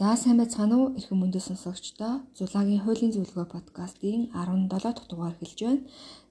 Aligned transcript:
За 0.00 0.16
сайн 0.16 0.38
байцгаана 0.40 0.76
уу? 0.80 0.94
Эрхэм 0.98 1.18
мөндөд 1.20 1.44
сонсогчдоо 1.44 2.14
Зулагийн 2.38 2.80
хуулийн 2.84 3.12
зөвлөгөө 3.12 3.46
подкастын 3.54 4.22
17 4.32 4.96
дахь 4.96 5.08
дугаар 5.10 5.36
хэлж 5.36 5.58
байна. 5.60 5.84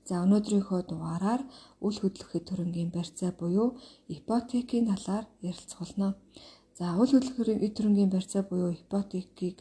За 0.10 0.16
өнөөдрийнхөө 0.26 0.82
дугаараар 0.90 1.42
үл 1.86 1.98
хөдлөхөд 2.02 2.44
төрөнгийн 2.50 2.90
барьцаа 2.96 3.32
буюу 3.40 3.78
ипотекийн 4.16 4.90
талаар 4.90 5.26
ярилцах 5.50 5.80
болно. 5.82 6.08
За 6.80 6.86
үл 7.02 7.12
хөдлөхөд 7.14 7.62
төрөнгийн 7.78 8.10
барьцаа 8.10 8.42
буюу 8.50 8.74
ипотекийг 8.82 9.58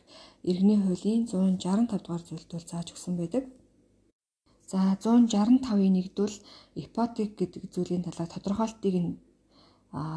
иргэний 0.51 0.81
хуулийн 0.81 1.23
165 1.29 2.01
дугаар 2.01 2.23
зөвлөлтөөр 2.25 2.65
зааж 2.65 2.89
өгсөн 2.95 3.15
байдаг. 3.21 3.45
За 4.73 4.79
165-ийн 5.05 5.95
нэгдвэл 5.97 6.37
ипотек 6.85 7.31
гэдэг 7.37 7.63
зүйлийн 7.75 8.07
талаар 8.09 8.31
тодорхойлтыг 8.33 8.95
нь 9.05 9.21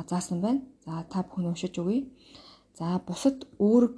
заасан 0.09 0.39
байна. 0.45 0.61
За 0.85 1.03
та 1.11 1.27
бүхэн 1.27 1.51
уншиж 1.51 1.75
өгье. 1.83 2.07
За 2.82 2.98
бусад 3.07 3.45
үүрэг 3.61 3.95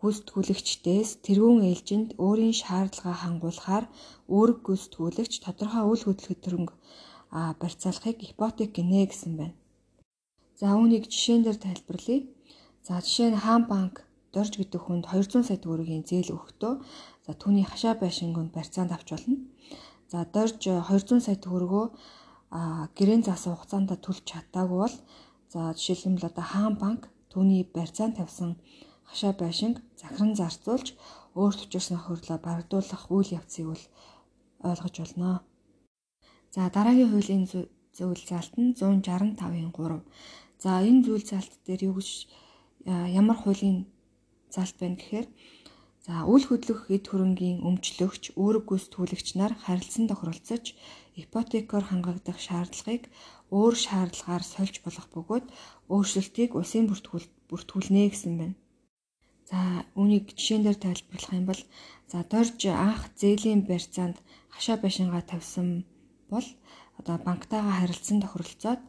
гүйцэтгүүлэгчдээс 0.00 1.10
тэргүүн 1.26 1.60
ээлжинд 1.68 2.08
өөрийн 2.16 2.56
шаардлагаа 2.62 3.16
хангуулахаар 3.20 3.84
үүрэг 4.32 4.58
гүйцэтгүүлэгч 4.64 5.32
тодорхой 5.44 5.84
үйл 5.84 6.02
хөдлөлт 6.04 6.40
төрөнг 6.40 6.70
барьцаалахыг 7.60 8.18
ипотек 8.24 8.72
гинэ 8.72 9.04
гэсэн 9.12 9.32
байна. 9.36 9.56
За 10.56 10.72
үүнийг 10.80 11.04
жишээн 11.12 11.44
дээр 11.44 11.58
тайлбарлая. 11.60 12.20
За 12.86 13.04
жишээ 13.04 13.28
нь 13.36 13.42
хаан 13.44 13.68
банк 13.68 13.94
дорж 14.32 14.52
гэдэг 14.56 14.80
хүнд 14.80 15.04
200 15.12 15.44
сая 15.44 15.60
төгрөгийн 15.60 16.08
зээл 16.08 16.32
өгөхдөө 16.40 16.74
за 17.24 17.32
түүний 17.36 17.68
хашаа 17.68 18.00
байшингонд 18.00 18.56
барьцаанд 18.56 18.96
авч 18.96 19.08
болно. 19.12 19.36
За 20.08 20.24
дорж 20.24 20.56
200 20.64 21.20
сая 21.20 21.36
төгрөгөө 21.36 21.86
гэрэн 22.96 23.22
заасан 23.28 23.52
хугацаанд 23.52 23.92
төлж 24.00 24.24
чадаагүй 24.24 24.78
бол 24.88 24.96
за 25.52 25.60
жишээлбэл 25.76 26.32
одоо 26.32 26.46
хаан 26.52 26.76
банк 26.80 27.02
Түүний 27.36 27.68
барьцаанд 27.68 28.16
тавьсан 28.16 28.56
хашаа 29.04 29.32
байшинг 29.36 29.76
захиран 30.00 30.32
зарцуулж 30.40 30.88
өөрт 31.36 31.60
учирсан 31.68 31.98
хурлаа 32.00 32.38
барагдуулах 32.40 33.02
үйл 33.12 33.28
явцыг 33.38 33.64
бол 33.68 33.84
ойлгож 34.68 34.96
болно. 35.00 35.30
За 36.54 36.60
дараагийн 36.76 37.12
хуулийн 37.12 37.44
зөвлөл 37.96 38.24
заалт 38.30 38.54
нь 38.56 38.72
165-ын 38.80 39.68
3. 39.76 40.00
За 40.64 40.70
энэ 40.88 41.04
зөвлөл 41.04 41.28
заалт 41.28 41.52
дээр 41.66 41.82
юу 41.88 41.94
гэж 42.00 42.08
ямар 43.20 43.36
хуулийн 43.40 43.78
заалт 44.54 44.76
байна 44.80 44.96
гэхээр 44.96 45.28
за 46.06 46.14
үл 46.32 46.44
хөдлөх 46.46 46.80
эд 46.96 47.04
хөрөнгийн 47.10 47.58
өмчлөгч, 47.68 48.32
үүрэг 48.40 48.64
гүйцэтгүүлэгч 48.64 49.28
нар 49.36 49.52
харилцан 49.64 50.08
тохиролцож 50.08 50.64
ипотекоор 51.20 51.84
хангагдах 51.88 52.38
шаардлагыг 52.40 53.12
өөр 53.50 53.74
шаардлагаар 53.84 54.44
сольж 54.44 54.82
болох 54.84 55.06
бөгөөд 55.14 55.46
өөрчлөлтийг 55.92 56.50
улсын 56.58 56.84
бүртгүүл 56.90 57.26
бүртгүүлнэ 57.50 58.02
гэсэн 58.10 58.34
байна. 58.40 58.56
За 59.46 59.86
үүнийг 59.94 60.34
жишээн 60.34 60.62
дээр 60.66 60.78
тайлбарлах 60.82 61.32
юм 61.38 61.46
бол 61.46 61.62
за 62.10 62.18
дорж 62.32 62.58
анх 62.66 63.02
зээлийн 63.20 63.62
барьцаанд 63.68 64.18
хашаа 64.54 64.76
байшингаа 64.82 65.22
тавьсан 65.22 65.86
бол 66.32 66.46
одоо 66.98 67.16
банктайгаа 67.26 67.74
харилцан 67.78 68.18
тохиролцоод 68.22 68.82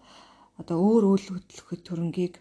одоо 0.57 0.77
өөр 0.89 1.03
үйл 1.13 1.27
хөдлөхөд 1.29 1.81
төрөнгийг 1.85 2.35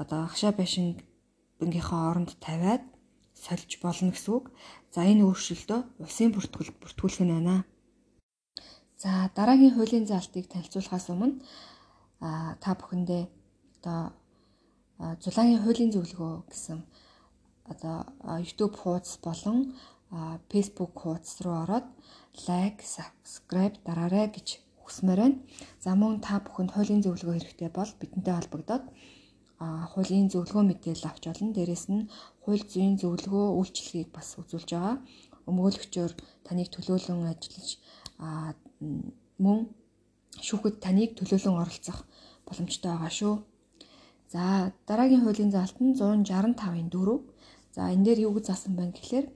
одоо 0.00 0.28
хашаа 0.28 0.52
байшингийнхаа 0.52 2.02
оронд 2.10 2.30
тавиад 2.44 2.84
сольж 3.32 3.70
болно 3.80 4.12
гэсэн 4.12 4.32
үг. 4.36 4.44
За 4.92 5.00
энэ 5.08 5.24
өөрчлөлтөө 5.24 5.80
улсын 6.04 6.30
бүртгүүл 6.32 6.70
бүртгүүлэх 6.80 7.24
нь 7.24 7.32
байна. 7.32 7.64
За 9.02 9.30
дараагийн 9.36 9.74
хуулийн 9.76 10.06
заалтыг 10.08 10.48
танилцуулахаас 10.48 11.06
өмнө 11.12 11.36
а 12.20 12.56
та 12.64 12.72
бүхэндээ 12.80 13.22
одоо 13.76 14.00
зулаагийн 15.24 15.60
хуулийн 15.62 15.92
зөвлөгөө 15.92 16.34
гэсэн 16.50 16.78
одоо 17.72 17.96
YouTube 18.40 18.74
хуудас 18.80 19.20
болон 19.26 19.76
Facebook 20.50 20.92
хуудас 20.96 21.34
руу 21.44 21.56
ороод 21.64 21.86
лайк, 22.48 22.76
subscribe 22.94 23.76
дараарай 23.84 24.26
гэж 24.32 24.48
хүсмээр 24.80 25.20
байна. 25.20 25.38
За 25.84 25.90
мөн 26.00 26.24
та 26.26 26.40
бүхэнд 26.40 26.72
хуулийн 26.72 27.04
зөвлөгөө 27.04 27.36
хэрэгтэй 27.36 27.70
бол 27.76 27.90
бидэнтэй 28.00 28.34
холбогдоод 28.36 28.84
хуулийн 29.92 30.32
зөвлөгөө 30.32 30.64
мэдээлэл 30.66 31.08
авч 31.10 31.24
олно. 31.28 31.52
Дээрэс 31.56 31.84
нь 31.92 32.08
хууль 32.44 32.64
зүйн 32.72 32.96
зөвлөгөө 33.00 33.46
үйлчлэгийг 33.60 34.08
бас 34.16 34.28
үзүүлж 34.40 34.70
байгаа. 34.72 34.96
Өмгөөлөгчөөр 35.48 36.12
таныг 36.46 36.68
төлөөлөн 36.72 37.28
ажиллаж 37.32 37.68
мөн 39.44 39.58
шүүхэд 40.46 40.76
таныг 40.84 41.10
төлөөлөн 41.18 41.60
оролцох 41.62 41.98
боломжтой 42.46 42.90
байгаа 42.92 43.12
шүү. 43.18 43.34
За 44.32 44.42
дараагийн 44.88 45.22
хуулийн 45.24 45.52
заалт 45.54 45.78
нь 45.84 45.96
165-ын 45.98 46.88
4. 46.90 47.20
За 47.76 47.82
энэ 47.94 48.04
дээр 48.06 48.18
юу 48.26 48.32
гэж 48.34 48.44
заасан 48.48 48.72
байна 48.76 48.96
гэхээр 48.96 49.26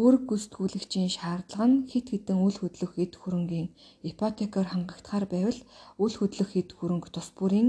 үүрэг 0.00 0.22
гүйцэтгүүлэгчийн 0.28 1.10
шаардлага 1.16 1.66
нь 1.70 1.86
хит 1.90 2.06
хитэн 2.12 2.38
үл 2.46 2.56
хөдлөх 2.60 2.92
эд 3.04 3.12
хөрөнгийн 3.20 3.68
ипотекоор 4.10 4.68
хангагдахаар 4.70 5.26
байвал 5.32 5.60
үл 6.04 6.14
хөдлөх 6.18 6.50
эд 6.60 6.70
хөрөнгө 6.78 7.08
тус 7.14 7.28
бүрийн 7.38 7.68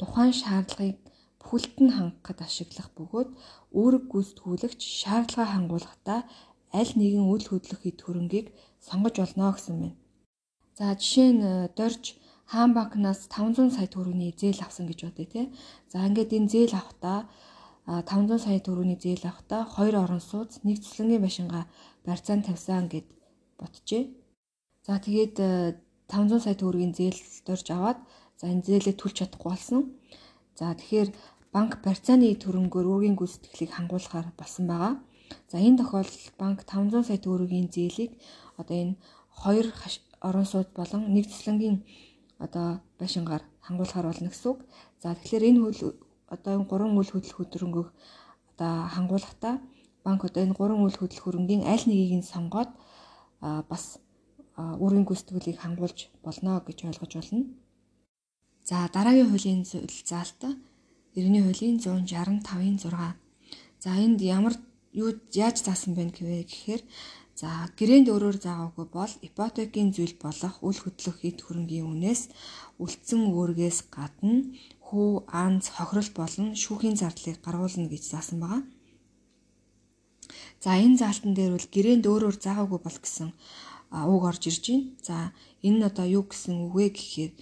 тухайн 0.00 0.34
шаардлагыг 0.42 0.98
бүхэлд 1.40 1.76
нь 1.84 1.94
хангахад 1.96 2.38
ашиглах 2.48 2.88
бөгөөд 2.96 3.30
үүрэг 3.80 4.04
гүйцэтгүүлэгч 4.12 4.80
шаардлагаа 5.00 5.48
хангуулахдаа 5.54 6.20
аль 6.80 6.92
нэгэн 7.00 7.26
үл 7.34 7.44
хөдлөх 7.48 7.82
эд 7.90 7.98
хөрөнгийг 8.02 8.46
сонгож 8.86 9.14
болно 9.20 9.54
гэсэн 9.54 9.76
байна. 9.80 9.96
За 10.80 10.96
жишээ 10.96 11.30
нь 11.36 11.44
э, 11.44 11.68
дорж 11.76 12.16
хаан 12.48 12.72
банкнаас 12.72 13.28
500 13.28 13.76
сая 13.76 13.84
төгрөгийн 13.92 14.32
зээл 14.32 14.64
авсан 14.64 14.88
гэж 14.88 14.98
бодъё 15.04 15.28
те. 15.28 15.42
За 15.92 16.08
ингээд 16.08 16.32
энэ 16.32 16.48
зээл 16.48 16.72
авахдаа 16.80 17.28
500 17.84 18.40
сая 18.40 18.60
төгрөгийн 18.64 18.96
зээл 18.96 19.28
авахдаа 19.28 19.62
хоёр 19.74 19.94
орон 20.00 20.24
сууц 20.24 20.64
нэг 20.64 20.80
цэцлэнгийн 20.80 21.20
машингаа 21.20 21.64
барьцаанд 22.08 22.48
тавьсан 22.48 22.88
гэд 22.88 23.06
бодчихъя. 23.60 24.08
За 24.86 24.96
тэгээд 25.04 25.36
500 26.08 26.40
э, 26.40 26.44
сая 26.48 26.56
төгрөгийн 26.56 26.96
зээл 26.96 27.20
дорж 27.44 27.66
аваад 27.76 27.98
за 28.40 28.44
энэ 28.48 28.64
зээлээ 28.64 28.96
төлж 28.96 29.14
чадахгүй 29.20 29.50
болсон. 29.52 29.80
За 30.56 30.72
тэгэхээр 30.80 31.08
банк 31.52 31.84
барьцааны 31.84 32.32
төрөнгөөр 32.40 32.86
үүргийн 32.88 33.20
гүйцэтгэлийг 33.20 33.70
хангуулахаар 33.76 34.32
болсон 34.40 34.64
байгаа. 34.72 34.94
За 35.52 35.60
энэ 35.60 35.84
тохиолдолд 35.84 36.34
банк 36.40 36.58
500 36.64 37.04
сая 37.04 37.20
төгрөгийн 37.20 37.68
зээлийг 37.68 38.16
одоо 38.56 38.76
энэ 38.80 38.94
хоёр 39.44 39.68
орон 40.20 40.46
сууд 40.46 40.68
болон 40.78 41.00
нэг 41.14 41.24
цэцлэнгийн 41.30 41.76
одоо 42.44 42.80
байшингаар 42.98 43.42
хангуулахаар 43.66 44.06
болно 44.08 44.28
гэсэн 44.28 44.50
үг. 44.52 44.60
За 45.02 45.14
тэгэхээр 45.14 45.48
энэ 45.48 45.60
хөл 45.60 45.96
одоо 46.34 46.52
энэ 46.56 46.68
гурван 46.70 46.96
үйл 46.96 47.12
хөдлөх 47.12 47.36
хөдөлгөөнгөө 47.38 47.86
одоо 48.52 48.72
хангуулахдаа 48.94 49.54
банк 50.04 50.20
одоо 50.24 50.42
энэ 50.44 50.56
гурван 50.58 50.84
үйл 50.84 50.98
хөдлөх 51.00 51.24
хөрөнгийн 51.24 51.62
аль 51.72 51.84
нэгийг 51.88 52.14
нь 52.20 52.30
сонгоод 52.32 52.70
бас 53.70 53.84
үүргийн 54.56 55.06
гүйцэтгэлийг 55.08 55.58
хангуулж 55.60 55.98
болно 56.24 56.60
гэж 56.66 56.78
ойлгож 56.88 57.12
байна. 57.16 57.44
За 58.68 58.76
дараагийн 58.94 59.30
хуулийн 59.30 59.64
зөвлөл 59.64 60.02
заалт 60.04 60.40
иргэний 61.16 61.42
хуулийн 61.44 61.76
165-ын 61.80 62.76
6. 62.78 63.16
За 63.84 63.90
энд 64.04 64.20
ямар 64.20 64.54
юу 64.92 65.10
яаж 65.32 65.56
заасан 65.64 65.94
байна 65.94 66.12
гэвэ 66.12 66.44
гэхээр 66.44 66.82
За 67.40 67.50
гэрээнд 67.78 68.12
өөрөөр 68.12 68.36
заагаагүй 68.44 68.86
бол 68.92 69.12
ипотекийн 69.28 69.88
зүйл 69.96 70.14
болох 70.20 70.54
үл 70.60 70.76
хөдлөх 70.76 71.18
эд 71.24 71.38
хөрөнгийн 71.40 71.88
үнээс 71.88 72.22
үлдсэн 72.84 73.32
үүргээс 73.32 73.78
гадна 73.96 74.52
хүү, 74.84 75.24
анз, 75.32 75.64
хохирол 75.72 76.10
болон 76.20 76.48
шүүхийн 76.62 77.00
зардлыг 77.00 77.40
гаргуулна 77.40 77.88
гэж 77.88 78.02
заасан 78.12 78.38
байгаа. 78.44 78.62
За 80.60 80.76
энэ 80.84 81.00
заалтан 81.00 81.32
дээр 81.32 81.56
бол 81.56 81.68
гэрээнд 81.74 82.04
өөрөөр 82.12 82.36
заагаагүй 82.44 82.80
бол 82.84 82.98
гэсэн 83.00 83.28
үг 84.12 84.22
орж 84.30 84.42
ирж 84.50 84.64
байна. 84.68 84.86
За 85.00 85.16
энэ 85.64 85.76
нь 85.80 85.88
одоо 85.88 86.06
юу 86.18 86.24
гэсэн 86.28 86.54
үг 86.60 86.72
вэ 86.76 86.86
гэхээр 86.92 87.32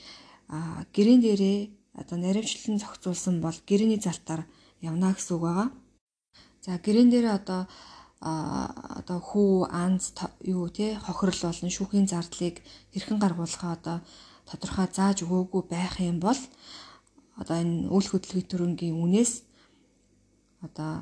гэрээн 0.95 1.21
дээрээ 1.27 1.59
одоо 2.01 2.17
наривчлан 2.23 2.79
зохицуулсан 2.79 3.43
бол 3.43 3.59
гэрээний 3.67 3.99
залтаар 3.99 4.47
явна 4.79 5.11
гэсэн 5.11 5.35
үг 5.35 5.43
байгаа. 5.43 5.69
За 6.63 6.79
гэрээн 6.79 7.11
дээрээ 7.11 7.35
одоо 7.41 7.61
а 8.21 8.33
одоо 8.99 9.19
хүү 9.23 9.71
анз 9.71 10.11
юу 10.43 10.67
те 10.69 10.99
хохирол 10.99 11.41
болон 11.47 11.71
шүүхийн 11.71 12.11
зардлыг 12.11 12.57
хэрхэн 12.93 13.19
гаргуулахаа 13.23 13.73
одоо 13.79 13.97
тодорхой 14.49 14.89
зааж 14.91 15.23
өгөөгүй 15.23 15.63
байх 15.71 15.95
юм 16.03 16.19
бол 16.19 16.41
одоо 17.41 17.57
энэ 17.63 17.87
үйл 17.95 18.09
хөдлөлийн 18.11 18.51
төрөнгийн 18.51 18.97
үнээс 19.05 19.33
одоо 20.67 20.93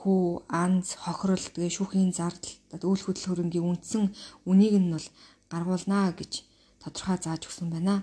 хүү 0.00 0.48
анз 0.48 0.96
хохирол 1.04 1.46
тэгээ 1.52 1.76
шүүхийн 1.76 2.10
зардал 2.16 2.88
үйл 2.90 3.04
хөдлөх 3.04 3.28
хөрөнгийн 3.28 3.68
үндсэн 3.70 4.04
үнийг 4.48 4.74
нь 4.80 4.92
бол 4.94 5.08
гаргуулнаа 5.52 6.16
гэж 6.16 6.32
тодорхой 6.82 7.18
зааж 7.20 7.42
өгсөн 7.46 7.68
байна. 7.70 8.02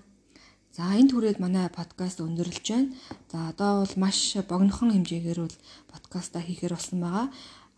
За 0.72 0.96
энэ 0.96 1.12
түрээд 1.12 1.42
манай 1.44 1.68
подкаст 1.68 2.22
өндөрлөж 2.22 2.68
байна. 2.72 2.94
За 3.32 3.38
одоо 3.52 3.84
бол 3.84 3.96
маш 3.98 4.38
богинохон 4.48 4.94
хэмжээгээр 4.94 5.40
бол 5.44 5.58
подкаста 5.92 6.40
хийхээр 6.40 6.78
болсон 6.78 7.00
байгаа. 7.04 7.28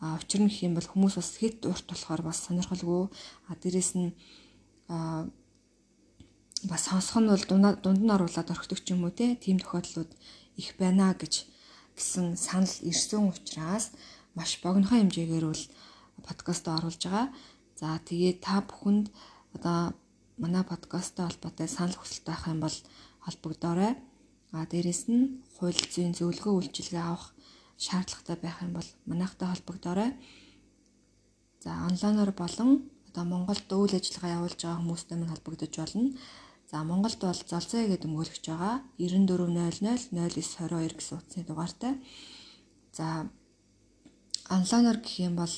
Учир 0.01 0.41
нь 0.41 0.49
гэх 0.49 0.65
юм 0.65 0.73
бол 0.73 0.89
хүмүүс 0.89 1.15
бас 1.21 1.37
хэд 1.37 1.69
урт 1.69 1.85
болохоор 1.85 2.21
бас 2.25 2.37
сонирхолгүй. 2.49 3.05
А 3.49 3.53
дээрэс 3.53 3.93
нь 4.01 4.09
бас 6.65 6.81
сонсох 6.89 7.21
нь 7.21 7.29
бол 7.29 7.45
дунд 7.45 8.01
нь 8.01 8.13
оруулаад 8.15 8.49
орхидог 8.49 8.81
ч 8.81 8.97
юм 8.97 9.05
уу 9.05 9.13
те 9.13 9.37
тийм 9.37 9.61
тохиолдлууд 9.61 10.11
их 10.57 10.73
байна 10.81 11.13
гэж 11.13 11.45
гэсэн 11.93 12.33
санал 12.33 12.75
ирсэн 12.89 13.29
учраас 13.29 13.85
маш 14.37 14.57
богинохон 14.63 15.05
хэмжээгээр 15.05 15.45
бол 15.45 15.63
подкастаа 16.25 16.81
оруулж 16.81 17.01
байгаа. 17.05 17.27
За 17.79 17.87
тэгээд 18.09 18.37
та 18.45 18.65
бүхэнд 18.65 19.05
одоо 19.55 19.93
манай 20.41 20.63
подкасттай 20.65 21.25
холбоотой 21.29 21.69
санал 21.69 21.97
хүсэлт 21.97 22.25
байх 22.25 22.43
юм 22.49 22.59
бол 22.65 22.77
холбогдоорой. 23.25 23.93
А 24.51 24.65
дээрэс 24.65 25.03
нь 25.13 25.45
хууль 25.55 25.81
зүйн 25.93 26.13
зөвлөгөө 26.17 26.53
үйлчилгээ 26.57 27.05
авах 27.05 27.33
шаардлагатай 27.85 28.37
байх 28.41 28.57
юм 28.65 28.71
бол 28.77 28.89
манайхтай 29.09 29.47
холбогдоорой. 29.49 30.11
За 31.63 31.71
онлайнаар 31.89 32.31
болон 32.41 32.69
одоо 33.09 33.23
Монголд 33.25 33.67
үйл 33.73 33.97
ажиллагаа 33.97 34.35
явуулж 34.37 34.59
байгаа 34.61 34.79
хүмүүстэй 34.81 35.17
минь 35.17 35.33
холбогдож 35.33 35.73
болно. 35.77 36.13
За 36.71 36.77
Монголд 36.83 37.19
бол 37.19 37.41
золцоо 37.51 37.81
гэдэг 37.89 38.07
өмгөөлөгч 38.07 38.45
байгаа 38.47 38.75
9400 38.97 40.13
0922 40.13 40.97
гэсэн 40.97 41.17
утасны 41.17 41.43
дугаартай. 41.43 41.93
За 42.97 43.27
онлайнаар 44.55 44.97
гэх 45.03 45.19
юм 45.27 45.35
бол 45.41 45.53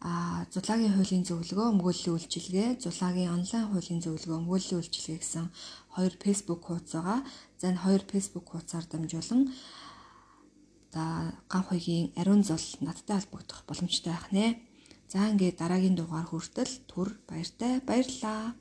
а 0.00 0.44
зулагийн 0.52 0.94
хуулийн 0.94 1.24
зөвлөгөө 1.28 1.66
өмгөөллийн 1.72 2.14
үйлчилгээ, 2.14 2.68
зулагийн 2.84 3.34
онлайн 3.36 3.66
хуулийн 3.68 4.00
зөвлөгөө 4.04 4.38
өмгөөллийн 4.40 4.78
үйлчилгээ 4.80 5.18
гэсэн 5.20 5.46
хоёр 5.94 6.14
Facebook 6.24 6.60
хуудас 6.64 6.92
байгаа. 6.94 7.20
За 7.60 7.64
энэ 7.70 7.82
хоёр 7.84 8.02
Facebook 8.12 8.46
хуудасаар 8.48 8.86
дамжуулан 8.88 9.42
за 10.94 11.34
ганх 11.50 11.68
хоёгийн 11.70 12.12
ариун 12.20 12.42
зул 12.44 12.62
надтай 12.80 13.16
холбогдох 13.18 13.64
боломжтой 13.66 14.12
байх 14.12 14.28
нэ. 14.32 14.46
За 15.12 15.30
ингээд 15.30 15.60
дараагийн 15.60 15.96
дугаар 15.96 16.26
хүртэл 16.28 16.72
түр 16.90 17.08
баяртай 17.28 17.80
баярлаа. 17.88 18.54